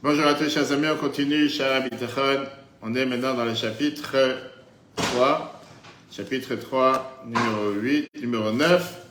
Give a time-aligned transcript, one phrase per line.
[0.00, 1.50] Bonjour à tous, chers amis, on continue.
[2.82, 4.14] On est maintenant dans le chapitre
[4.94, 5.60] 3,
[6.12, 9.06] chapitre 3, numéro 8, numéro 9.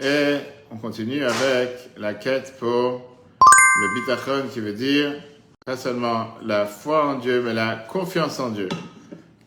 [0.00, 0.36] Et
[0.70, 5.14] on continue avec la quête pour le Bitachon, qui veut dire
[5.66, 8.68] pas seulement la foi en Dieu, mais la confiance en Dieu.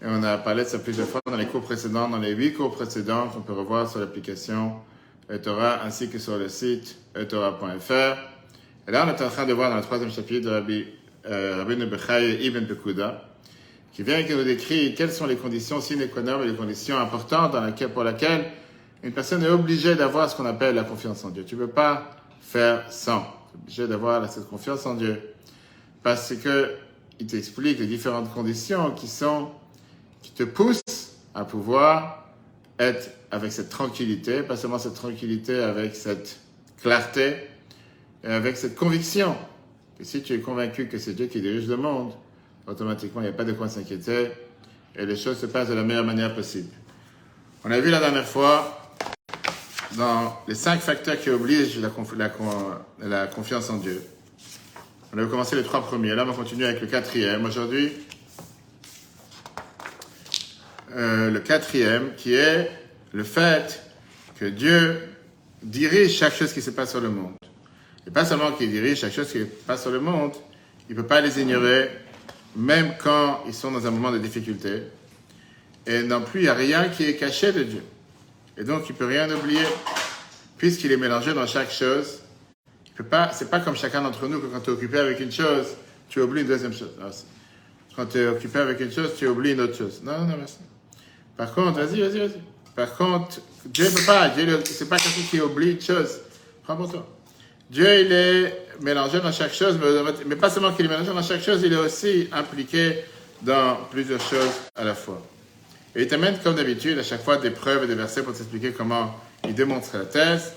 [0.01, 2.51] Et on a parlé de ça plusieurs fois dans les cours précédents, dans les huit
[2.51, 4.73] cours précédents qu'on peut revoir sur l'application
[5.29, 8.32] Etora ainsi que sur le site etora.fr.
[8.87, 10.85] Et là, on est en train de voir dans le troisième chapitre de Rabbi,
[11.25, 13.29] euh, Rabbi Ibn Pekuda,
[13.93, 16.55] qui vient et qui nous décrit quelles sont les conditions sine qua non et les
[16.55, 18.51] conditions importantes dans laquelle, pour lesquelles
[19.01, 21.45] une personne est obligée d'avoir ce qu'on appelle la confiance en Dieu.
[21.45, 23.21] Tu ne peux pas faire sans.
[23.21, 25.21] Tu es obligé d'avoir cette confiance en Dieu.
[26.01, 26.71] Parce que
[27.19, 29.49] il t'explique les différentes conditions qui sont,
[30.21, 32.27] qui te poussent à pouvoir
[32.79, 36.39] être avec cette tranquillité, pas seulement cette tranquillité, avec cette
[36.81, 37.35] clarté,
[38.23, 39.35] et avec cette conviction
[39.97, 42.13] que si tu es convaincu que c'est Dieu qui dirige le monde,
[42.67, 44.31] automatiquement, il n'y a pas de quoi s'inquiéter
[44.95, 46.69] et les choses se passent de la meilleure manière possible.
[47.65, 48.79] On a vu la dernière fois
[49.97, 51.91] dans les cinq facteurs qui obligent la,
[52.99, 54.01] la, confiance en Dieu.
[55.13, 56.15] On avait commencé les trois premiers.
[56.15, 57.45] Là, on va continuer avec le quatrième.
[57.45, 57.91] Aujourd'hui,
[60.95, 62.69] euh, le quatrième qui est
[63.13, 63.83] le fait
[64.39, 64.99] que Dieu
[65.61, 67.33] dirige chaque chose qui se passe sur le monde.
[68.07, 70.33] Et pas seulement qu'il dirige chaque chose qui se passe sur le monde,
[70.89, 71.89] il ne peut pas les ignorer,
[72.55, 74.83] même quand ils sont dans un moment de difficulté.
[75.87, 77.83] Et non plus, il n'y a rien qui est caché de Dieu.
[78.57, 79.65] Et donc, il ne peut rien oublier,
[80.57, 82.19] puisqu'il est mélangé dans chaque chose.
[82.95, 85.67] Ce n'est pas comme chacun d'entre nous que quand tu es occupé avec une chose,
[86.09, 86.91] tu oublies une deuxième chose.
[86.99, 87.11] Alors,
[87.95, 90.01] quand tu es occupé avec une chose, tu oublies une autre chose.
[90.03, 90.57] Non, non, merci.
[91.35, 92.41] Par contre, vas-y, vas-y, vas-y.
[92.75, 94.29] Par contre, Dieu ne peut pas.
[94.29, 96.19] Dieu, c'est pas quelqu'un qui oublie une chose.
[96.63, 97.07] Prends pour toi.
[97.69, 99.79] Dieu, il est mélangé dans chaque chose,
[100.25, 103.03] mais, pas seulement qu'il est mélangé dans chaque chose, il est aussi impliqué
[103.41, 105.21] dans plusieurs choses à la fois.
[105.95, 108.71] Et il t'amène, comme d'habitude, à chaque fois des preuves et des versets pour t'expliquer
[108.71, 109.15] comment
[109.47, 110.53] il démontre la thèse.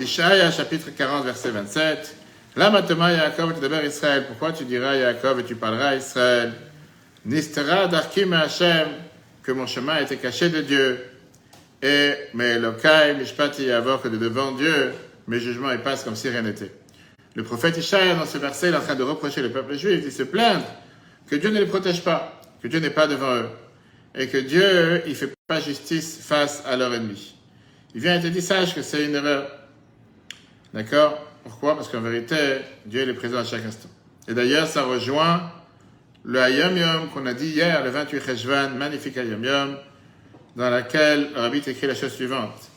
[0.00, 2.16] Ishaïa, chapitre 40, verset 27.
[2.56, 4.24] Là, maintenant, Yaakov, tu d'abord Israël.
[4.26, 6.52] Pourquoi tu diras Yaakov et tu parleras Israël?
[7.26, 8.88] Nistera d'Arkim Hashem,
[9.42, 11.04] que mon chemin était caché de Dieu.
[11.82, 14.92] Et, mais Lokai, Mishpati Yavor, que de devant Dieu,
[15.30, 16.72] mes jugements ils passent comme si rien n'était.
[17.36, 20.00] Le prophète Ishaïa, dans ce verset, il est en train de reprocher le peuple juif,
[20.04, 20.64] il se plaindre
[21.28, 23.48] que Dieu ne les protège pas, que Dieu n'est pas devant eux,
[24.16, 27.36] et que Dieu, il fait pas justice face à leurs ennemis.
[27.94, 29.48] Il vient et te dit, sache que c'est une erreur.
[30.74, 31.24] D'accord?
[31.44, 31.76] Pourquoi?
[31.76, 32.36] Parce qu'en vérité,
[32.84, 33.88] Dieu est présent à chaque instant.
[34.26, 35.52] Et d'ailleurs, ça rejoint
[36.24, 39.76] le Hayom Yom qu'on a dit hier, le 28 Cheshvan, magnifique Hayom Yom,
[40.56, 42.69] dans laquelle le Rabbi écrit la chose suivante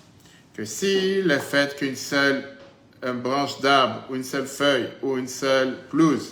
[0.54, 2.44] que si le fait qu'une seule
[3.24, 6.32] branche d'arbre ou une seule feuille ou une seule pelouse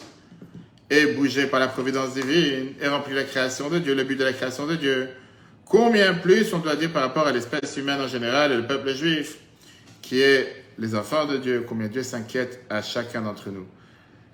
[0.90, 4.24] est bougée par la providence divine et remplit la création de Dieu, le but de
[4.24, 5.10] la création de Dieu,
[5.66, 8.94] combien plus on doit dire par rapport à l'espèce humaine en général et le peuple
[8.94, 9.38] juif,
[10.02, 13.66] qui est les enfants de Dieu, combien Dieu s'inquiète à chacun d'entre nous.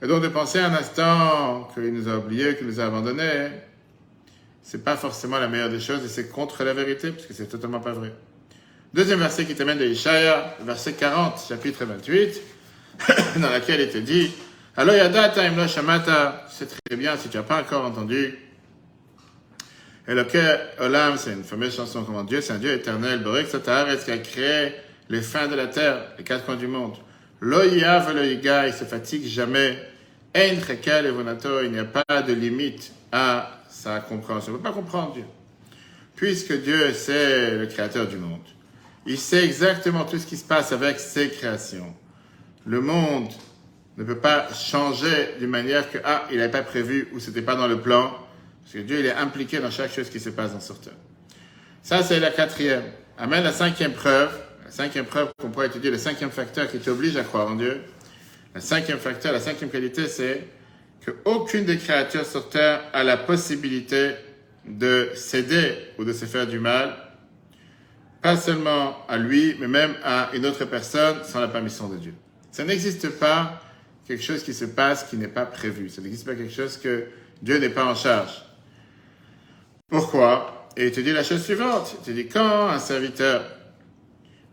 [0.01, 3.49] Et donc de penser un instant qu'il nous a oubliés, qu'il nous a abandonnés,
[4.61, 7.47] c'est pas forcément la meilleure des choses et c'est contre la vérité, parce que c'est
[7.47, 8.13] totalement pas vrai.
[8.93, 12.41] Deuxième verset qui t'amène de Ishaïa, verset 40, chapitre 28,
[13.41, 14.31] dans laquelle il te dit
[14.77, 18.39] Alors Yadata Imlo Shamata, c'est très bien si tu n'as pas encore entendu.
[20.07, 20.25] Et le
[20.79, 23.21] Olam, c'est une fameuse chanson comment Dieu, c'est un Dieu éternel.
[23.23, 24.71] Borek Sataharetz qui a créé
[25.09, 26.95] les fins de la terre, les quatre coins du monde.
[27.41, 29.77] Loyav Loyiga, il se fatigue jamais.
[30.33, 30.53] Il
[31.71, 34.53] n'y a pas de limite à sa compréhension.
[34.53, 35.25] On ne peut pas comprendre Dieu.
[36.15, 38.39] Puisque Dieu, c'est le créateur du monde.
[39.07, 41.95] Il sait exactement tout ce qui se passe avec ses créations.
[42.66, 43.29] Le monde
[43.97, 47.56] ne peut pas changer d'une manière que, ah, il n'avait pas prévu ou c'était pas
[47.56, 48.13] dans le plan.
[48.62, 50.94] Parce que Dieu, il est impliqué dans chaque chose qui se passe dans ce terre.
[51.81, 52.84] Ça, c'est la quatrième.
[53.17, 54.29] Amène la cinquième preuve.
[54.66, 57.81] La cinquième preuve qu'on pourrait étudier, le cinquième facteur qui t'oblige à croire en Dieu.
[58.53, 60.46] Le cinquième facteur, la cinquième qualité, c'est
[61.05, 64.16] qu'aucune des créatures sur terre a la possibilité
[64.67, 67.06] de céder ou de se faire du mal
[68.22, 72.14] pas seulement à lui, mais même à une autre personne sans la permission de Dieu.
[72.52, 73.61] Ça n'existe pas
[74.08, 75.90] quelque chose qui se passe qui n'est pas prévu.
[75.90, 77.05] Ça n'existe pas quelque chose que
[77.41, 78.43] Dieu n'est pas en charge.
[79.90, 80.69] Pourquoi?
[80.75, 81.96] Et il te dit la chose suivante.
[81.99, 83.43] Il te dit quand un serviteur,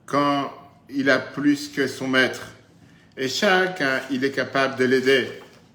[0.07, 0.53] quand
[0.91, 2.49] il a plus que son maître,
[3.17, 5.29] et chacun, il est capable de l'aider,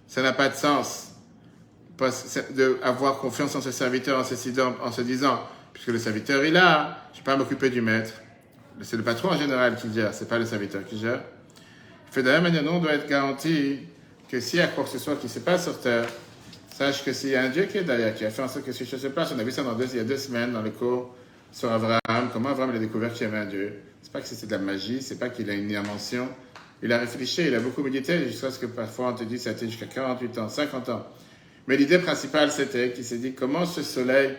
[0.08, 1.12] ça n'a pas de sens
[2.52, 4.24] d'avoir confiance en ce serviteur en
[4.92, 5.44] se disant,
[5.74, 8.14] puisque le serviteur est là, je ne vais pas m'occuper du maître.
[8.82, 11.22] C'est le patron en général qui gère, ce n'est pas le serviteur qui gère.
[12.08, 13.80] Il fait de la même on doit être garanti
[14.30, 16.06] que s'il y a quoi que ce soit qui se passe sur terre,
[16.74, 18.66] sache que s'il y a un Dieu qui est derrière, qui a fait en sorte
[18.66, 20.18] que ces choses se passent, on a vu ça dans deux, il y a deux
[20.18, 21.14] semaines dans le cours
[21.52, 23.74] sur Abraham, comment Abraham a découvert qu'il y avait un Dieu.
[24.02, 26.30] C'est pas que c'était de la magie, c'est pas qu'il a une invention.
[26.82, 29.50] Il a réfléchi, il a beaucoup médité, jusqu'à ce que parfois on te dit ça
[29.50, 31.06] a été jusqu'à 48 ans, 50 ans.
[31.68, 34.36] Mais l'idée principale, c'était qu'il s'est dit comment ce soleil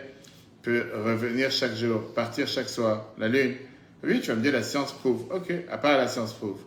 [0.61, 3.55] peut revenir chaque jour, partir chaque soir, la lune.
[4.03, 5.25] Oui, tu vas me dire la science prouve.
[5.31, 6.59] Ok, à part la science prouve.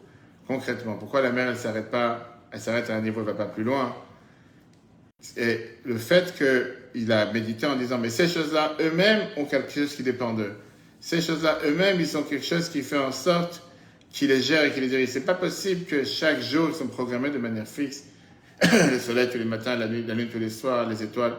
[0.46, 3.46] Concrètement, pourquoi la mer, elle s'arrête pas, elle s'arrête à un niveau, elle va pas
[3.46, 3.94] plus loin?
[5.36, 9.94] Et le fait qu'il a médité en disant, mais ces choses-là, eux-mêmes ont quelque chose
[9.94, 10.52] qui dépend d'eux.
[11.00, 13.62] Ces choses-là, eux-mêmes, ils ont quelque chose qui fait en sorte
[14.10, 15.12] qu'ils les gèrent et qu'ils les dirigent.
[15.12, 18.04] C'est pas possible que chaque jour, ils sont programmés de manière fixe.
[18.62, 21.34] le soleil tous les matins, la lune tous les soirs, les étoiles.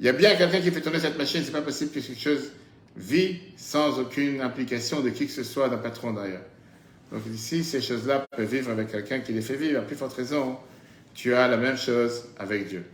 [0.00, 1.42] Il y a bien quelqu'un qui fait tourner cette machine.
[1.44, 2.50] C'est pas possible que quelque chose
[2.96, 6.44] vit sans aucune implication de qui que ce soit d'un patron d'ailleurs.
[7.12, 9.80] Donc ici, ces choses-là peuvent vivre avec quelqu'un qui les fait vivre.
[9.80, 10.56] À plus forte raison,
[11.14, 12.84] tu as la même chose avec Dieu.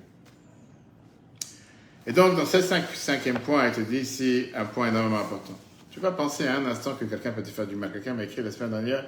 [2.06, 5.58] Et donc, dans ce cinquième point, il te dit ici un point énormément important.
[5.90, 7.92] Tu vas penser à un instant que quelqu'un peut te faire du mal.
[7.92, 9.04] Quelqu'un m'a écrit la semaine dernière,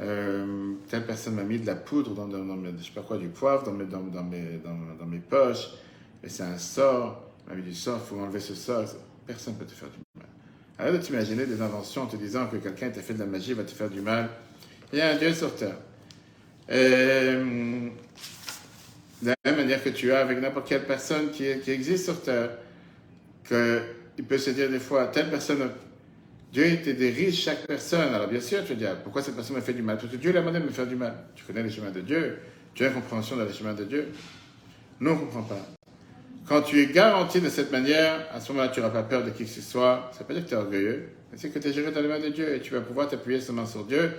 [0.00, 3.70] euh, telle personne m'a mis de la poudre dans, je sais pas quoi, du poivre
[3.72, 5.70] mes, dans, dans, mes poches,
[6.22, 7.24] et c'est un sort.
[7.54, 8.84] Mis du sort, il faut enlever ce sort.
[9.26, 10.28] Personne ne peut te faire du mal.
[10.78, 13.54] Arrête de t'imaginer des inventions en te disant que quelqu'un t'a fait de la magie,
[13.54, 14.28] va te faire du mal.
[14.92, 15.76] Il y a un Dieu sur terre.
[16.68, 17.34] Et,
[19.22, 22.50] de la même manière que tu as avec n'importe quelle personne qui, existe sur terre,
[23.46, 25.70] qu'il peut se dire des fois, telle personne,
[26.52, 28.14] Dieu te dirige chaque personne.
[28.14, 29.96] Alors bien sûr, tu dire, pourquoi cette personne m'a fait du mal?
[29.96, 31.14] Parce que Dieu l'a demandé de me faire du mal.
[31.34, 32.38] Tu connais les chemins de Dieu,
[32.74, 34.08] tu as une compréhension dans les chemins de Dieu.
[35.00, 35.77] Nous, on ne comprend pas.
[36.48, 39.28] Quand tu es garanti de cette manière, à ce moment-là, tu n'auras pas peur de
[39.28, 40.10] qui que ce soit.
[40.12, 42.08] Ça veut pas dire que tu es orgueilleux, c'est que tu es géré dans les
[42.08, 44.12] mains de Dieu et tu vas pouvoir t'appuyer seulement sur Dieu.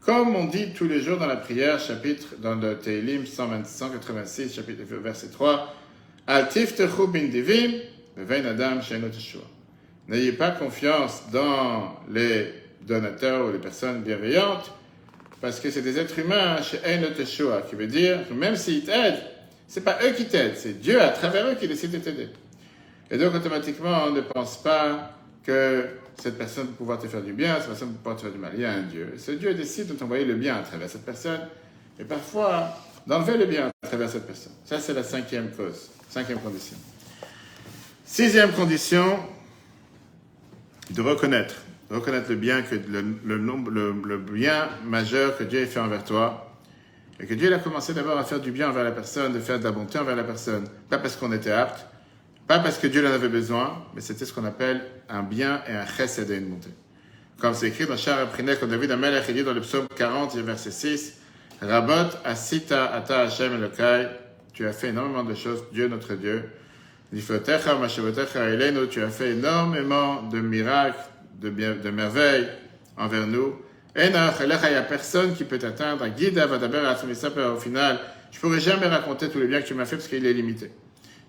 [0.00, 4.82] Comme on dit tous les jours dans la prière, chapitre, dans le Tehillim 186, chapitre,
[5.00, 5.74] verset 3,
[6.26, 7.74] Altif bin divim,
[8.18, 8.80] adam
[10.08, 12.52] N'ayez pas confiance dans les
[12.82, 14.72] donateurs ou les personnes bienveillantes,
[15.40, 19.22] parce que c'est des êtres humains chez qui veut dire que même s'ils t'aident,
[19.68, 22.28] c'est pas eux qui t'aident, c'est Dieu à travers eux qui décide de t'aider.
[23.10, 25.12] Et donc, automatiquement, on ne pense pas
[25.44, 25.86] que
[26.20, 28.38] cette personne peut pouvoir te faire du bien, cette personne peut pouvoir te faire du
[28.38, 28.52] mal.
[28.54, 29.14] Il y a un Dieu.
[29.18, 31.40] Ce Dieu décide de t'envoyer le bien à travers cette personne,
[31.98, 32.76] et parfois
[33.06, 34.52] d'enlever le bien à travers cette personne.
[34.64, 36.76] Ça, c'est la cinquième cause, cinquième condition.
[38.04, 39.18] Sixième condition,
[40.90, 41.56] de reconnaître,
[41.90, 46.45] reconnaître le bien, que le, le bien majeur que Dieu a fait envers toi,
[47.18, 49.58] et que Dieu a commencé d'abord à faire du bien envers la personne, de faire
[49.58, 50.66] de la bonté envers la personne.
[50.90, 51.86] Pas parce qu'on était apte,
[52.46, 55.72] pas parce que Dieu en avait besoin, mais c'était ce qu'on appelle un bien et
[55.72, 56.68] un chesed et une bonté.
[57.38, 60.36] Comme c'est écrit dans Char Aprinek, quand David Amel a dit dans le psaume 40,
[60.36, 61.14] verset 6,
[61.60, 64.08] Rabot asita ata Hashem Elokai,
[64.52, 66.44] tu as fait énormément de choses, Dieu notre Dieu.
[67.12, 70.98] Lifotecha mashevotecha elenu, tu as fait énormément de miracles,
[71.40, 72.48] de merveilles
[72.96, 73.54] envers nous.
[73.98, 76.04] Il n'y a personne qui peut t'atteindre.
[76.06, 77.98] Au final,
[78.30, 80.32] je ne pourrais jamais raconter tous les biens que tu m'as fait parce qu'il est
[80.32, 80.70] limité.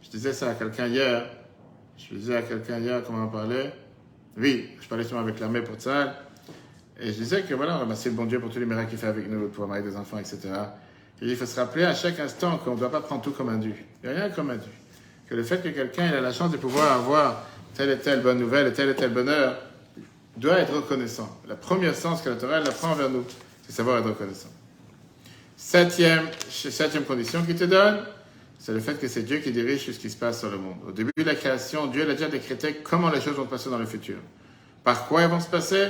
[0.03, 1.25] Je disais ça à quelqu'un hier.
[1.97, 3.71] Je disais à quelqu'un hier comment on parlait.
[4.37, 6.13] Oui, je parlais souvent avec l'armée pour ça.
[6.99, 8.97] Et je disais que voilà, on remercie le bon Dieu pour tous les miracles qu'il
[8.97, 10.39] fait avec nous, pour marier des enfants, etc.
[11.21, 13.49] Et il faut se rappeler à chaque instant qu'on ne doit pas prendre tout comme
[13.49, 13.73] un dû.
[14.03, 14.69] Il n'y a rien comme un dû.
[15.27, 18.39] Que le fait que quelqu'un ait la chance de pouvoir avoir telle et telle bonne
[18.39, 19.57] nouvelle et tel et tel bonheur,
[20.37, 21.29] doit être reconnaissant.
[21.47, 23.25] La première sens que la Torah elle apprend vers nous,
[23.65, 24.49] c'est savoir être reconnaissant.
[25.57, 28.06] Septième, septième condition qu'il te donne,
[28.59, 30.77] c'est le fait que c'est Dieu qui dirige ce qui se passe sur le monde.
[30.87, 33.69] Au début de la création, Dieu a déjà décrété comment les choses vont se passer
[33.69, 34.17] dans le futur.
[34.83, 35.87] Par quoi elles vont se passer?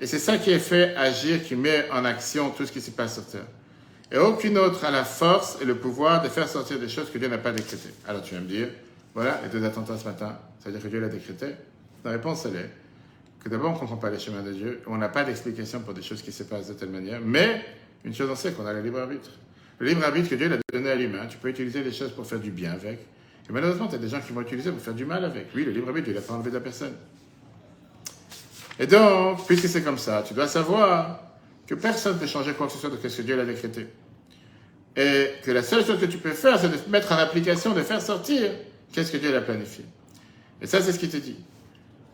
[0.00, 2.90] Et c'est ça qui est fait agir, qui met en action tout ce qui se
[2.90, 3.46] passe sur Terre.
[4.10, 7.18] Et aucune autre a la force et le pouvoir de faire sortir des choses que
[7.18, 7.92] Dieu n'a pas décrétées.
[8.06, 8.68] Alors tu vas me dire,
[9.14, 11.46] voilà, les deux attentats ce matin, ça veut dire que Dieu l'a décrété?
[12.04, 12.70] La réponse, elle est
[13.42, 15.94] que d'abord on ne comprend pas les chemins de Dieu, on n'a pas d'explication pour
[15.94, 17.64] des choses qui se passent de telle manière, mais
[18.04, 19.30] une chose on sait, qu'on a le libre arbitre.
[19.78, 22.26] Le libre arbitre que Dieu l'a donné à l'humain, tu peux utiliser les choses pour
[22.26, 22.98] faire du bien avec,
[23.48, 25.48] et malheureusement, tu as des gens qui vont utiliser pour faire du mal avec.
[25.54, 26.92] Oui, le libre arbitre, il n'a pas enlevé de la personne.
[28.78, 31.22] Et donc, puisque c'est comme ça, tu dois savoir
[31.66, 33.86] que personne ne peut changer quoi que ce soit de ce que Dieu l'a décrété.
[34.96, 37.82] Et que la seule chose que tu peux faire, c'est de mettre en application, de
[37.82, 38.50] faire sortir
[38.92, 39.84] qu'est-ce que Dieu a planifié.
[40.60, 41.36] Et ça, c'est ce qu'il te dit.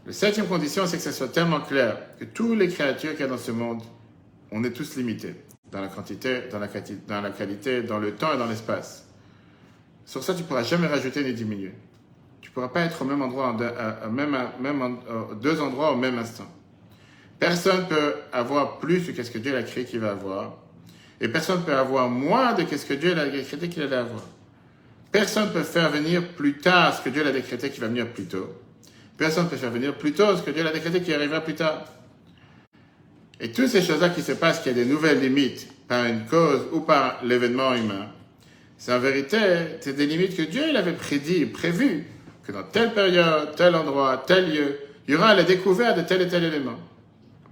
[0.07, 3.25] La septième condition, c'est que ça soit tellement clair que toutes les créatures qu'il y
[3.25, 3.81] a dans ce monde,
[4.53, 5.35] on est tous limités
[5.73, 6.69] dans la quantité, dans la,
[7.23, 9.07] la qualité, dans le temps et dans l'espace.
[10.05, 11.73] Sur ça, tu ne pourras jamais rajouter ni diminuer.
[12.43, 13.57] Tu ne pourras pas être au même endroit,
[14.03, 14.99] à, même, même
[15.41, 16.47] deux endroits au même instant.
[17.41, 20.59] Personne ne peut avoir plus que ce que Dieu a créé qu'il va avoir.
[21.21, 24.23] Et personne ne peut avoir moins de ce que Dieu a décrété qu'il allait avoir.
[25.11, 28.13] Personne ne peut faire venir plus tard ce que Dieu a décrété qu'il va venir
[28.13, 28.49] plus tôt.
[29.17, 31.55] Personne ne peut faire venir plus tôt ce que Dieu a décrété qui arrivera plus
[31.55, 31.85] tard.
[33.41, 36.25] Et toutes ces choses-là qui se passent, qu'il y a des nouvelles limites par une
[36.27, 38.09] cause ou par l'événement humain,
[38.77, 39.39] c'est en vérité,
[39.81, 42.05] c'est des limites que Dieu il avait prédit, prévues,
[42.43, 46.23] que dans telle période, tel endroit, tel lieu, il y aura la découverte de tel
[46.23, 46.79] et tel élément.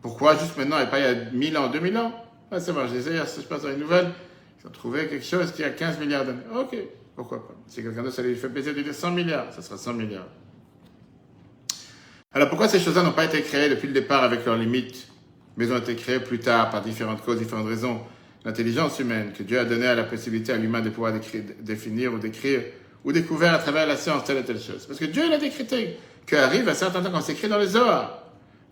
[0.01, 2.13] Pourquoi juste maintenant et pas il y a 1000 ans, 2000 ans?
[2.51, 4.11] Ah, C'est bon, je disais, je passe dans une nouvelle,
[4.61, 6.43] ils ont trouvé quelque chose qui a 15 milliards d'années.
[6.55, 6.77] Ok,
[7.15, 7.55] pourquoi pas?
[7.67, 10.29] Si quelqu'un d'autre, ça lui fait plaisir de dire 100 milliards, ça sera 100 milliards.
[12.35, 15.07] Alors pourquoi ces choses-là n'ont pas été créées depuis le départ avec leurs limites,
[15.57, 18.01] mais ont été créées plus tard par différentes causes, différentes raisons?
[18.45, 21.13] L'intelligence humaine que Dieu a donné à la possibilité à l'humain de pouvoir
[21.61, 22.63] définir ou décrire
[23.05, 24.87] ou découvrir à travers la science telle et telle chose.
[24.87, 28.23] Parce que Dieu l'a décrété qu'arrive un certain temps quand c'est écrit dans les Zohar,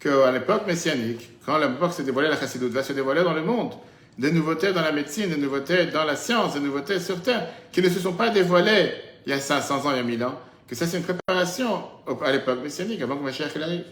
[0.01, 3.75] qu'à l'époque messianique, quand l'époque s'est dévoilée, la chassidoute va se dévoiler dans le monde,
[4.19, 7.83] des nouveautés dans la médecine, des nouveautés dans la science, des nouveautés sur Terre, qui
[7.83, 8.93] ne se sont pas dévoilées
[9.27, 10.39] il y a 500 ans, il y a 1000 ans,
[10.71, 11.83] que ça c'est une préparation
[12.25, 13.83] à l'époque messianique, avant que Mashiach arrive.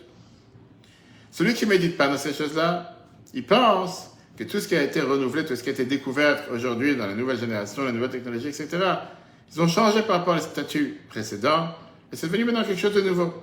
[1.32, 2.96] Celui qui ne médite pas dans ces choses-là,
[3.34, 6.44] il pense que tout ce qui a été renouvelé, tout ce qui a été découvert
[6.52, 8.68] aujourd'hui dans la nouvelle génération, la nouvelle technologie, etc.,
[9.52, 11.70] ils ont changé par rapport aux statuts précédents,
[12.12, 13.34] et c'est devenu maintenant quelque chose de nouveau.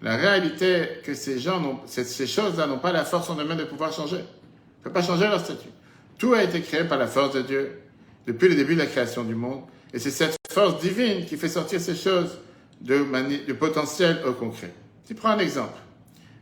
[0.00, 3.92] La réalité que ces gens, ces choses-là n'ont pas la force en eux-mêmes de pouvoir
[3.92, 4.18] changer.
[4.18, 5.70] Ils ne peuvent pas changer leur statut.
[6.16, 7.80] Tout a été créé par la force de Dieu
[8.24, 9.62] depuis le début de la création du monde.
[9.92, 12.38] Et c'est cette force divine qui fait sortir ces choses
[12.80, 13.04] de,
[13.46, 14.72] de potentiel au concret.
[15.06, 15.78] Tu prends un exemple.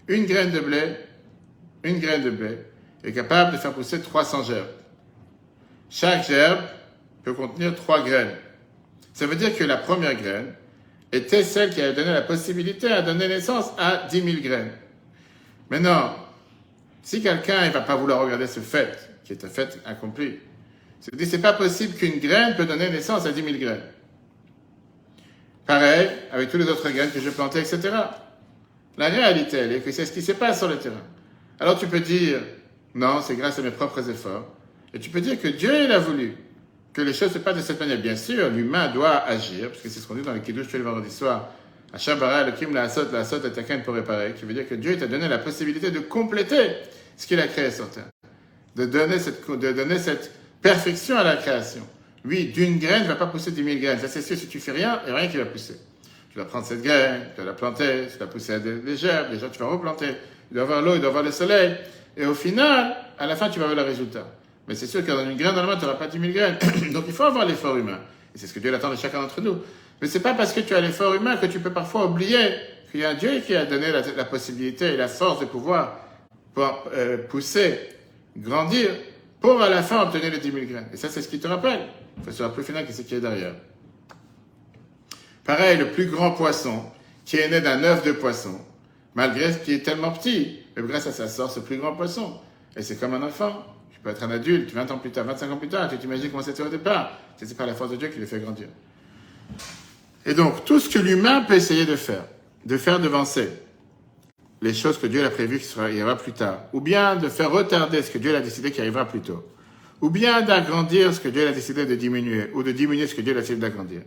[0.09, 0.97] Une graine de blé,
[1.83, 2.59] une graine de blé
[3.05, 4.67] est capable de faire pousser 300 gerbes.
[5.89, 6.61] Chaque gerbe
[7.23, 8.35] peut contenir trois graines.
[9.13, 10.53] Ça veut dire que la première graine
[11.13, 14.73] était celle qui a donné la possibilité à donner naissance à 10 000 graines.
[15.71, 16.15] Maintenant,
[17.03, 20.39] si quelqu'un ne va pas vouloir regarder ce fait, qui est un fait accompli,
[21.01, 23.83] c'est pas possible qu'une graine peut donner naissance à 10 000 graines.
[25.67, 27.91] Pareil avec toutes les autres graines que je plantais, etc.
[28.97, 31.03] La réalité, elle est que c'est ce qui se passe sur le terrain.
[31.59, 32.39] Alors tu peux dire,
[32.95, 34.47] non, c'est grâce à mes propres efforts.
[34.95, 36.35] Et tu peux dire que Dieu, il a voulu
[36.93, 37.99] que les choses se passent de cette manière.
[37.99, 40.83] Bien sûr, l'humain doit agir, parce que c'est ce qu'on dit dans le Kiddush le
[40.83, 41.51] vendredi soir.
[41.95, 45.07] Shabara, le Kim, la Asot, la la pour réparer, qui veut dire que Dieu t'a
[45.07, 46.77] donné la possibilité de compléter
[47.17, 48.09] ce qu'il a créé sur terre.
[48.75, 50.31] De donner cette, de donner cette
[50.63, 51.87] perfection à la création.
[52.27, 53.99] Oui, d'une graine ne va pas pousser 10 000 graines.
[54.01, 55.77] Ça, c'est sûr, si tu fais rien, il n'y a rien qui va pousser.
[56.33, 59.31] Tu vas prendre cette graine, tu vas la planter, tu vas pousser à des, gerbes,
[59.31, 60.09] déjà tu vas replanter.
[60.51, 61.77] Il doit avoir l'eau, il doit avoir le soleil.
[62.17, 64.27] Et au final, à la fin, tu vas avoir le résultat.
[64.67, 66.59] Mais c'est sûr que une graine main, tu n'auras pas 10 000 graines.
[66.93, 68.01] Donc il faut avoir l'effort humain.
[68.35, 69.59] Et c'est ce que Dieu attend de chacun d'entre nous.
[70.03, 72.51] Mais c'est pas parce que tu as l'effort humain que tu peux parfois oublier
[72.91, 76.01] qu'il y a un Dieu qui a donné la, possibilité et la force de pouvoir,
[76.59, 77.79] euh, pousser,
[78.37, 78.91] grandir,
[79.41, 80.89] pour à la fin obtenir les 10 000 graines.
[80.93, 81.81] Et ça, c'est ce qui te rappelle.
[82.19, 83.55] Il faut savoir plus final que ce qui est derrière.
[85.45, 86.85] Pareil, le plus grand poisson,
[87.25, 88.59] qui est né d'un œuf de poisson,
[89.15, 92.41] malgré ce qui est tellement petit, mais grâce à ça sort ce plus grand poisson.
[92.77, 93.65] Et c'est comme un enfant.
[93.91, 96.31] Tu peux être un adulte, 20 ans plus tard, 25 ans plus tard, tu t'imagines
[96.31, 97.13] comment c'était au départ.
[97.37, 98.69] C'est par la force de Dieu qui le fait grandir.
[100.25, 102.25] Et donc, tout ce que l'humain peut essayer de faire,
[102.65, 103.49] de faire devancer
[104.67, 108.03] les choses que Dieu a prévues qui arrivera plus tard, ou bien de faire retarder
[108.03, 109.47] ce que Dieu a décidé qui arrivera plus tôt,
[110.01, 113.21] ou bien d'agrandir ce que Dieu a décidé de diminuer, ou de diminuer ce que
[113.21, 114.03] Dieu a décidé d'agrandir.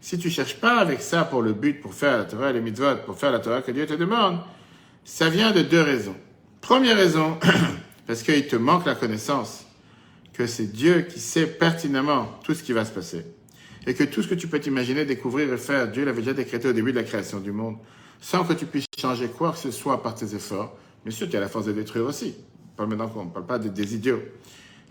[0.00, 2.60] Si tu cherches pas avec ça pour le but, pour faire la Torah et les
[2.60, 4.40] mitzvot, pour faire la Torah que Dieu te demande,
[5.04, 6.16] ça vient de deux raisons.
[6.60, 7.38] Première raison,
[8.06, 9.64] parce qu'il te manque la connaissance
[10.34, 13.24] que c'est Dieu qui sait pertinemment tout ce qui va se passer.
[13.86, 16.68] Et que tout ce que tu peux t'imaginer, découvrir et faire, Dieu l'avait déjà décrété
[16.68, 17.76] au début de la création du monde,
[18.22, 20.72] sans que tu puisses changer quoi que ce soit par tes efforts.
[21.04, 22.34] Bien sûr, tu as la force de détruire aussi.
[22.76, 24.22] Pas maintenant qu'on ne parle pas des idiots.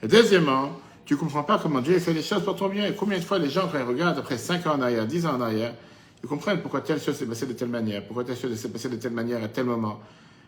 [0.03, 0.71] Et deuxièmement,
[1.05, 2.85] tu comprends pas comment Dieu fait les choses pour ton bien.
[2.85, 5.25] Et combien de fois les gens, quand ils regardent après 5 ans en arrière, 10
[5.25, 5.73] ans en arrière,
[6.21, 8.89] ils comprennent pourquoi telle chose s'est passée de telle manière, pourquoi telle chose s'est passée
[8.89, 10.01] de telle manière à tel moment.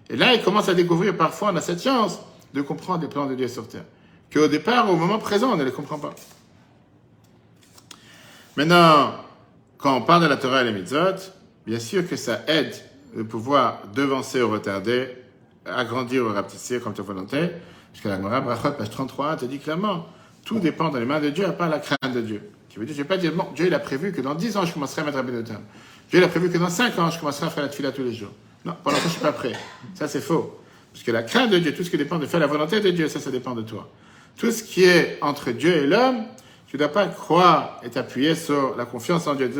[0.09, 2.19] Et là, ils commencent à découvrir parfois, on a cette chance
[2.53, 3.85] de comprendre les plans de Dieu sur terre.
[4.31, 6.13] Qu'au départ, au moment présent, on ne les comprend pas.
[8.57, 9.13] Maintenant,
[9.77, 11.15] quand on parle de la Torah et les mitzvot,
[11.65, 12.73] bien sûr que ça aide
[13.15, 15.09] de pouvoir devancer ou retarder,
[15.65, 17.49] agrandir ou rapetisser comme ta volonté.
[17.91, 20.07] Parce que la Gemara, page 33, te dit clairement,
[20.43, 22.41] tout dépend dans les mains de Dieu, à part la crainte de Dieu.
[22.69, 24.57] Qui veut dire, je vais pas dire, bon, Dieu il a prévu que dans 10
[24.57, 25.61] ans, je commencerai à mettre un Benotam.
[26.09, 28.03] Dieu il a prévu que dans 5 ans, je commencerai à faire la tefila tous
[28.03, 28.31] les jours.
[28.65, 29.53] Non, pour l'instant, je suis pas prêt.
[29.93, 30.59] Ça, c'est faux.
[30.91, 32.89] Parce que la crainte de Dieu, tout ce qui dépend de faire la volonté de
[32.89, 33.89] Dieu, ça, ça dépend de toi.
[34.37, 36.23] Tout ce qui est entre Dieu et l'homme,
[36.67, 39.51] tu ne dois pas croire et t'appuyer sur la confiance en Dieu.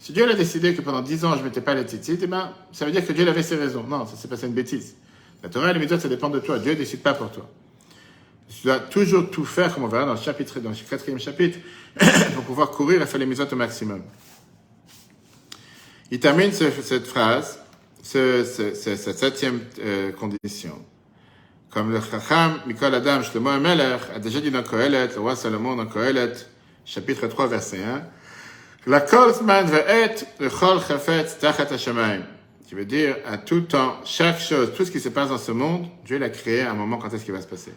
[0.00, 2.26] Si Dieu a décidé que pendant 10 ans, je ne mettais pas les titites, eh
[2.26, 3.84] ben, ça veut dire que Dieu avait ses raisons.
[3.86, 4.94] Non, ça, c'est pas une bêtise.
[5.42, 6.58] La Torah et les méthodes, ça dépend de toi.
[6.58, 7.46] Dieu ne décide pas pour toi.
[8.48, 11.58] Tu dois toujours tout faire, comme on verra dans le chapitre, dans le quatrième chapitre,
[12.34, 14.02] pour pouvoir courir et faire les misotes au maximum.
[16.10, 17.60] Il termine cette phrase,
[18.02, 20.82] cette septième euh, condition.
[21.68, 25.76] Comme le Chacham Mikol Adam Shlomo Amelech a déjà dit dans Kohelet, le roi Salomon
[25.76, 26.32] dans Kohelet,
[26.84, 28.02] chapitre 3, verset 1,
[28.86, 31.68] la kolzman ve'et chol chafetz tachat.
[32.66, 35.50] Qui veut dire, à tout temps, chaque chose, tout ce qui se passe dans ce
[35.50, 37.72] monde, Dieu l'a créé à un moment quand est-ce qu'il va se passer?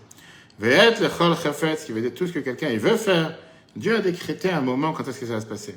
[0.60, 3.36] Ve'et chol chafetz, qui veut dire tout ce que quelqu'un il veut faire,
[3.76, 5.76] Dieu a décrété un moment quand est-ce que ça va se passer?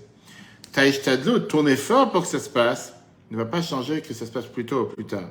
[0.73, 2.93] Taïshtadlou, ton effort pour que ça se passe,
[3.31, 5.31] ne va pas changer que ça se passe plus tôt ou plus tard.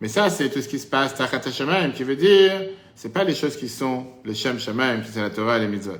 [0.00, 1.40] Mais ça, c'est tout ce qui se passe, Tachat
[1.94, 2.52] qui veut dire,
[2.94, 5.66] c'est pas les choses qui sont les Shem Shemaim, qui c'est la Torah et les
[5.66, 5.94] Mitzvot.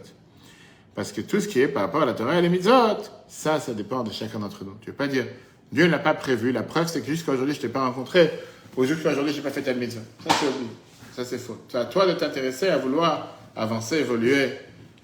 [0.98, 3.60] Parce que tout ce qui est par rapport à la Torah et les Mitzvot, ça,
[3.60, 4.74] ça dépend de chacun d'entre nous.
[4.80, 5.26] Tu veux pas dire,
[5.70, 6.50] Dieu ne l'a pas prévu.
[6.50, 8.28] La preuve, c'est que jusqu'à aujourd'hui, je t'ai pas rencontré,
[8.76, 10.00] ou jusqu'à aujourd'hui, j'ai pas fait ta mitzvah.
[10.26, 11.14] Ça, c'est.
[11.14, 11.56] Ça, c'est faux.
[11.68, 14.50] C'est à toi de t'intéresser à vouloir avancer, évoluer,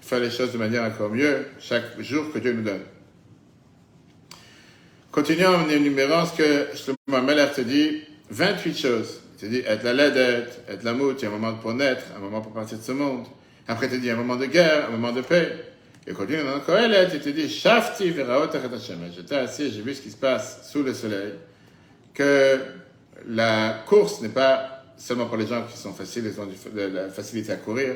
[0.01, 2.81] faire les choses de manière encore mieux chaque jour que Dieu nous donne.
[5.13, 9.21] Continuons en énumérant ce que Shlomo Meller te dit 28 choses.
[9.35, 12.03] Il te dit être la laidette, être l'amour, il y a un moment pour naître,
[12.17, 13.25] un moment pour partir de ce monde.
[13.65, 15.71] Après, il te dit un moment de guerre, un moment de paix.
[16.07, 18.47] Et il dans Kohelet, il te dit Shafti veraot
[19.15, 21.33] J'étais assis, j'ai vu ce qui se passe sous le soleil.
[22.13, 22.59] Que
[23.27, 27.09] la course n'est pas seulement pour les gens qui sont faciles, ils ont de la
[27.09, 27.95] facilité à courir.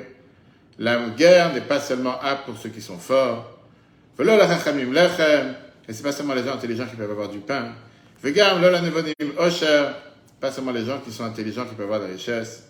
[0.79, 3.59] La guerre n'est pas seulement apte pour ceux qui sont forts.
[4.17, 7.73] Et c'est pas seulement les gens intelligents qui peuvent avoir du pain.
[10.41, 12.63] Pas seulement les gens qui sont intelligents qui peuvent avoir de la richesse,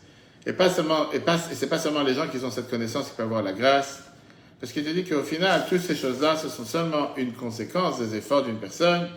[0.46, 3.10] et pas seulement, et, pas, et c'est pas seulement les gens qui ont cette connaissance
[3.10, 4.04] qui peuvent avoir la grâce,
[4.60, 8.16] parce qu'il te dit qu'au final, toutes ces choses-là, ce sont seulement une conséquence des
[8.16, 9.08] efforts d'une personne,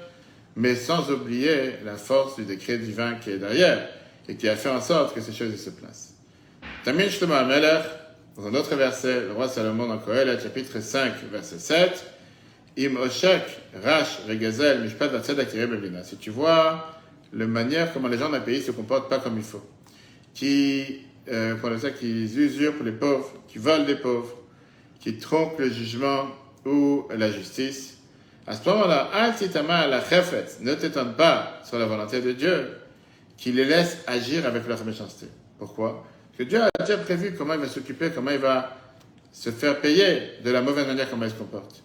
[0.54, 3.88] mais sans oublier la force du décret divin qui est derrière,
[4.28, 6.14] et qui a fait en sorte que ces choses se placent.
[6.84, 7.84] Tamin Shlomo Amelech,
[8.36, 12.04] dans un autre verset, le roi Salomon dans Kohelet, chapitre 5, verset 7,
[12.78, 13.42] Im Oshek,
[13.82, 15.10] Rash, Regazel, Mishpat,
[16.04, 17.00] Si tu vois
[17.32, 19.64] la manière comment les gens d'un pays se comportent pas comme il faut,
[20.34, 24.41] qui, euh, pour qui usurpent les pauvres, qui volent les pauvres,
[25.02, 26.28] qui trompent le jugement
[26.64, 27.98] ou la justice,
[28.46, 32.68] à ce moment-là, ne t'étonne pas sur la volonté de Dieu,
[33.36, 35.26] qui les laisse agir avec leur méchanceté.
[35.58, 36.06] Pourquoi?
[36.30, 38.76] Parce que Dieu a déjà prévu comment il va s'occuper, comment il va
[39.32, 41.82] se faire payer de la mauvaise manière comment il se comporte.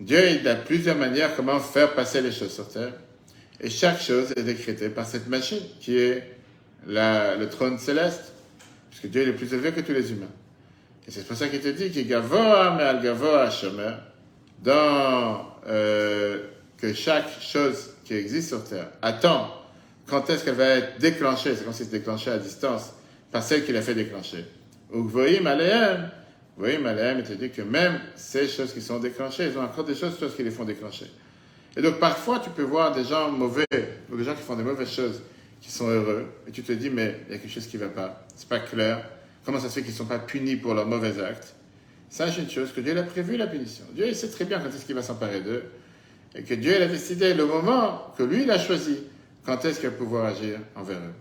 [0.00, 2.92] Dieu, il a plusieurs manières comment faire passer les choses sur terre.
[3.60, 6.36] Et chaque chose est décrétée par cette machine qui est
[6.86, 8.32] le trône céleste,
[8.90, 10.30] puisque Dieu est plus élevé que tous les humains.
[11.08, 13.94] Et c'est pour ça qu'il te dit qu'il gavoa mais al gavoa shomer,
[14.62, 16.42] dans euh,
[16.76, 19.50] que chaque chose qui existe sur terre attend
[20.06, 22.92] quand est-ce qu'elle va être déclenchée, c'est comme si déclenché à distance
[23.30, 24.44] par celle qui l'a fait déclencher.
[24.92, 26.10] Ou voyim alehem,
[26.56, 29.84] voyim alehem, il te dit que même ces choses qui sont déclenchées, ils ont encore
[29.84, 31.06] des choses, choses qui les font déclencher.
[31.76, 34.90] Et donc parfois, tu peux voir des gens mauvais, des gens qui font des mauvaises
[34.90, 35.22] choses,
[35.60, 37.84] qui sont heureux, et tu te dis, mais il y a quelque chose qui ne
[37.84, 39.04] va pas, c'est pas clair.
[39.48, 41.54] Comment ça se fait qu'ils ne sont pas punis pour leurs mauvais actes
[42.10, 43.86] Sache une chose, que Dieu a prévu la punition.
[43.94, 45.64] Dieu sait très bien quand est-ce qu'il va s'emparer d'eux,
[46.34, 48.98] et que Dieu a décidé le moment que lui, il a choisi,
[49.46, 51.14] quand est-ce qu'il va pouvoir agir envers eux.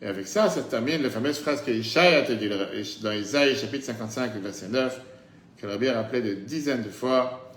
[0.00, 2.48] Et avec ça, ça termine la fameuse phrase que Ishaï a dit
[3.02, 5.00] dans Isaïe chapitre 55, verset 9,
[5.56, 7.52] que Rabbi a rappelé de dizaines de fois,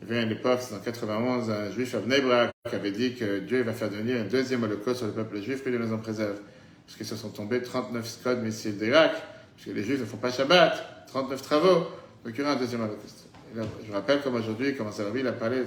[0.00, 3.14] il y avait à l'époque, c'est en 91, un juif à Bnebrak qui avait dit
[3.16, 5.92] que Dieu va faire devenir un deuxième holocauste sur le peuple juif, que Dieu nous
[5.92, 6.38] en préserve.
[6.86, 10.16] Parce qu'ils se sont tombés 39 squads missiles d'Irak, parce que les juifs ne font
[10.16, 11.86] pas Shabbat, 39 travaux,
[12.24, 13.26] donc il y aura un deuxième holocauste.
[13.54, 15.64] je rappelle comme aujourd'hui, comment ça il a parlé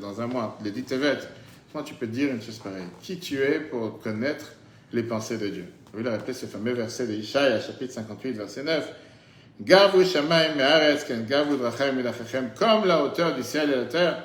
[0.00, 1.18] dans un mois, les dit Tevet.
[1.72, 2.84] Comment tu peux dire une chose pareille?
[3.00, 4.52] Qui tu es pour connaître
[4.92, 5.64] les pensées de Dieu?
[5.98, 8.92] Il a rappelé ce fameux verset de Ishaï, chapitre 58, verset 9
[12.56, 14.24] comme la hauteur du ciel et la terre,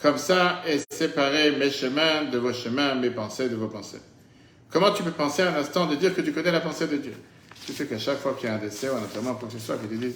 [0.00, 4.00] comme ça est séparé mes chemins de vos chemins, mes pensées de vos pensées.
[4.72, 7.12] Comment tu peux penser un instant de dire que tu connais la pensée de Dieu?
[7.66, 9.54] Tu sais qu'à chaque fois qu'il y a un décès ou un enterrement, quoi que
[9.54, 10.14] ce soit, qu'il te dit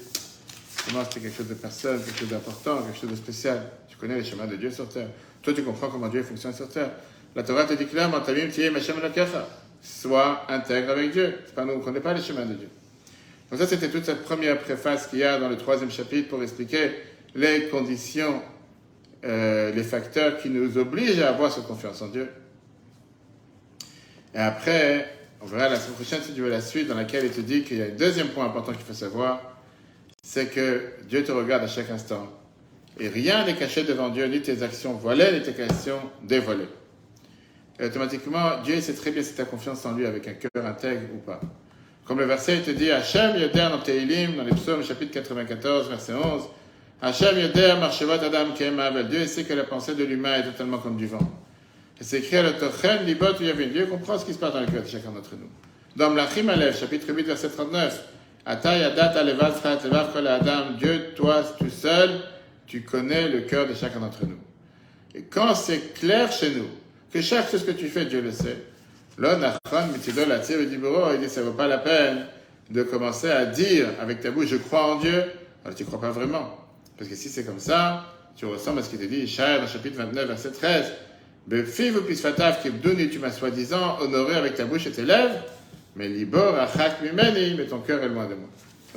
[0.89, 3.63] comment c'était quelque chose de personnel, quelque chose d'important, quelque chose de spécial?
[3.87, 5.09] Tu connais les chemins de Dieu sur terre.
[5.43, 6.91] Toi, tu comprends comment Dieu fonctionne sur terre.
[7.35, 8.23] La Torah te dit clairement,
[9.83, 11.39] Sois intègre avec Dieu.
[11.55, 12.69] Pas nous, on ne connaît pas les chemins de Dieu.
[13.51, 16.43] Donc ça, c'était toute cette première préface qu'il y a dans le troisième chapitre pour
[16.43, 16.93] expliquer
[17.35, 18.41] les conditions,
[19.23, 22.27] euh, les facteurs qui nous obligent à avoir cette confiance en Dieu.
[24.37, 25.09] Et après,
[25.41, 27.63] on verra la semaine prochaine si tu veux la suite, dans laquelle il te dit
[27.63, 29.41] qu'il y a un deuxième point important qu'il faut savoir,
[30.23, 32.31] c'est que Dieu te regarde à chaque instant.
[33.01, 36.69] Et rien n'est caché devant Dieu, ni tes actions voilées, ni tes actions dévoilées.
[37.81, 40.67] Et automatiquement, Dieu sait très bien si tu as confiance en lui avec un cœur
[40.67, 41.41] intègre ou pas.
[42.05, 46.13] Comme le verset te dit, Hachem Yoder dans Teilim, dans les psaumes, chapitre 94, verset
[46.13, 46.43] 11,
[47.01, 49.09] Hachem Yoder marchevot Adam Kemavel.
[49.09, 51.46] Dieu sait que la pensée de l'humain est totalement comme du vent.
[52.01, 53.69] Et c'est écrit à l'autochen, Libot Yavin.
[53.69, 55.49] Dieu comprend ce qui se passe dans le cœur de chacun d'entre nous.
[55.97, 58.05] Dans Mlachim Alev, chapitre 8, verset 39,
[58.45, 60.73] Atay Adat Alevat Levav Kol Adam.
[60.79, 62.21] Dieu, toi tout seul,
[62.67, 64.39] tu connais le cœur de chacun d'entre nous.
[65.15, 66.69] Et quand c'est clair chez nous,
[67.11, 68.59] que chaque chose que tu fais, Dieu le sait,
[69.17, 70.79] là, Nachon, Mitidol, Atir, il dit,
[71.15, 72.27] il dit, ça vaut pas la peine
[72.71, 75.25] de commencer à dire avec ta bouche, je crois en Dieu,
[75.65, 76.59] alors tu crois pas vraiment.
[76.99, 78.05] Parce que si c'est comme ça,
[78.37, 80.93] tu ressembles à ce qui te dit, Ishaël, dans chapitre 29, verset 13,
[81.47, 85.37] Befiv pisfatav kibduni, tu m'as soi-disant honoré avec ta bouche et tes lèvres,
[85.95, 88.49] mais libor achak mimeni, mais ton cœur est loin de moi.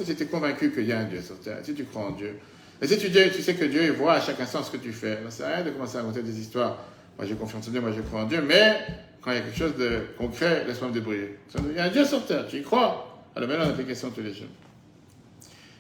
[0.04, 2.12] Si tu es convaincu qu'il y a un Dieu sur terre, si tu crois en
[2.12, 2.40] Dieu,
[2.82, 4.78] et si tu, dis, tu sais que Dieu il voit à chaque instant ce que
[4.78, 6.78] tu fais, ça sert à rien de commencer à raconter des histoires.
[7.18, 8.78] Moi j'ai confiance en Dieu, moi je crois en Dieu, mais
[9.22, 11.38] quand il y a quelque chose de concret, laisse-moi me débrouiller.
[11.70, 13.22] Il y a un Dieu sur terre, tu y crois?
[13.36, 14.48] Alors maintenant, on a application tous les jours.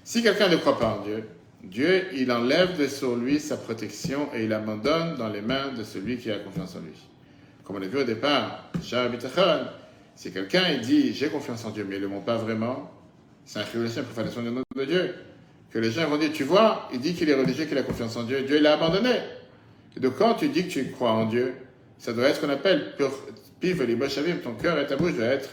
[0.03, 1.23] Si quelqu'un ne croit pas en Dieu,
[1.63, 5.84] Dieu, il enlève de sur lui sa protection et il abandonne dans les mains de
[5.84, 6.93] celui qui a confiance en lui.
[7.63, 8.72] Comme on l'a vu au départ,
[10.15, 12.91] si quelqu'un il dit j'ai confiance en Dieu, mais il ne le montre pas vraiment,
[13.45, 15.15] c'est un une profanation du nom de Dieu.
[15.69, 18.15] Que les gens vont dire, tu vois, il dit qu'il est religieux, qu'il a confiance
[18.15, 19.19] en Dieu, Dieu l'a abandonné.
[19.95, 21.54] Et donc quand tu dis que tu crois en Dieu,
[21.98, 22.95] ça doit être ce qu'on appelle
[23.60, 25.50] piv ton cœur et ta bouche doivent être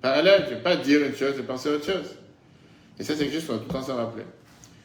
[0.00, 2.14] parallèles, tu ne peux pas dire une chose et penser autre chose.
[2.98, 4.24] Et ça, c'est juste pour tout le temps s'en rappeler.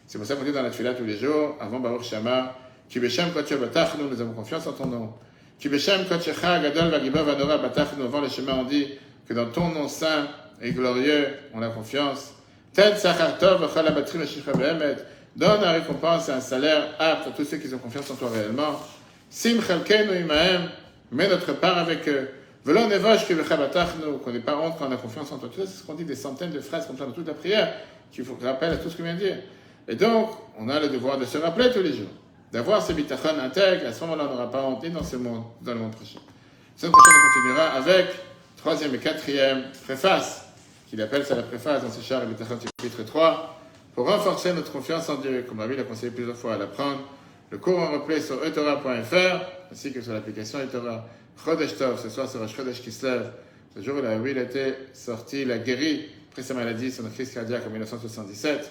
[0.07, 2.55] C'est pour ça qu'on dit dans la tefila tous les jours, avant Baruch Shama,
[2.89, 5.13] Kibeshem Kotche Batachnu, nous avons confiance en ton nom.
[5.59, 8.87] Kibeshem Kotchecha Gadol Vagibov Adora Batachnu, avant le chemin, on dit
[9.27, 10.27] que dans ton nom saint
[10.61, 12.33] et glorieux, on a confiance.
[12.73, 14.97] Ten Sachar Tov Vachal Abatrim Eshicha Behemet,
[15.35, 18.29] donne la récompense et un salaire apte à tous ceux qui ont confiance en toi
[18.31, 18.79] réellement.
[19.31, 20.69] Sim Chalkenu Imahem,
[21.11, 22.29] mets notre part avec eux.
[22.63, 25.49] Velon Nevosh Kibechabatachnu, qu'on n'ait pas honte quand on a confiance en toi.
[25.51, 27.33] Tout ça, c'est ce qu'on dit des centaines de phrases comme ça dans toute la
[27.33, 27.73] prière.
[28.11, 29.37] Tu faut rappelles à tout ce que vient de dire.
[29.87, 32.09] Et donc, on a le devoir de se rappeler tous les jours,
[32.51, 33.87] d'avoir ce bitachon intègre.
[33.87, 36.19] À ce moment-là, on n'aura pas honte dans ce monde, dans le monde prochain.
[36.75, 38.07] La semaine on continuera avec
[38.57, 40.45] troisième et quatrième préface,
[40.89, 43.59] qu'il appelle ça la préface dans ce char et bitachon chapitre 3,
[43.93, 46.99] pour renforcer notre confiance en Dieu, comme l'a conseillé plusieurs fois à l'apprendre.
[47.51, 51.05] Le cours en replay sur etora.fr, ainsi que sur l'application etora.
[51.43, 53.29] Chodesh Tov, ce soir sera Chodesh Kislev.
[53.75, 57.63] Ce jour où il était sorti, il a guéri après sa maladie, son crise cardiaque
[57.67, 58.69] en 1977.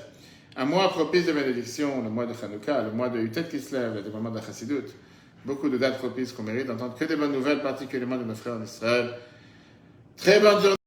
[0.57, 4.03] Un mois propice de bénédiction, le mois de Hanouka, le mois de Utet Kislev, le
[4.03, 4.87] développement de la Chassidut.
[5.45, 8.55] Beaucoup de dates propices qu'on mérite d'entendre que des bonnes nouvelles, particulièrement de nos frères
[8.55, 9.15] en Israël.
[10.17, 10.84] Très bonne journée.